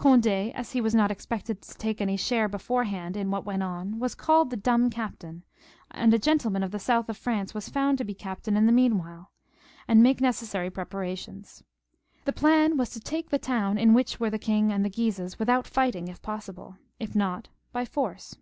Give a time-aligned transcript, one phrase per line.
[0.00, 4.00] Cond^, as he was not expected to take any share beforehand in what went on,
[4.00, 5.44] was called the dumb captain,
[5.92, 8.72] and a gentleman of the south of France was found to be captain in the
[8.72, 9.30] meanwhile,
[9.86, 11.62] and make necessary preparations.
[12.24, 15.38] The plan was to take the town, in which were the king and the Guises,
[15.38, 18.34] without fighting, if possible, if not, by force.